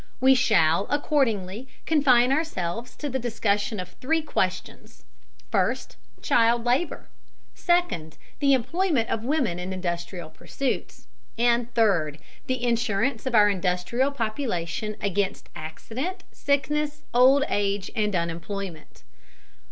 We 0.19 0.33
shall 0.33 0.87
accordingly 0.89 1.67
confine 1.85 2.31
ourselves 2.31 2.95
to 2.95 3.07
the 3.07 3.19
discussion 3.19 3.79
of 3.79 3.89
three 4.01 4.23
questions: 4.23 5.03
first, 5.51 5.95
child 6.23 6.65
labor; 6.65 7.07
second, 7.53 8.17
the 8.39 8.53
employment 8.53 9.11
of 9.11 9.23
women 9.23 9.59
in 9.59 9.71
industrial 9.71 10.31
pursuits; 10.31 11.05
and 11.37 11.71
third, 11.75 12.17
the 12.47 12.63
insurance 12.63 13.27
of 13.27 13.35
our 13.35 13.47
industrial 13.47 14.09
population 14.09 14.95
against 15.01 15.49
accident, 15.55 16.23
sickness, 16.31 17.03
old 17.13 17.43
age 17.47 17.91
and 17.95 18.15
unemployment. 18.15 19.03